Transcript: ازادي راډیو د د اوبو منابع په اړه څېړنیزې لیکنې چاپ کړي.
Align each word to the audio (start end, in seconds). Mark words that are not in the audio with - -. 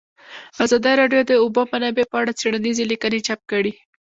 ازادي 0.65 0.93
راډیو 1.01 1.21
د 1.25 1.27
د 1.31 1.33
اوبو 1.43 1.61
منابع 1.71 2.05
په 2.09 2.15
اړه 2.21 2.31
څېړنیزې 2.39 2.83
لیکنې 2.91 3.19
چاپ 3.27 3.41
کړي. 3.51 3.73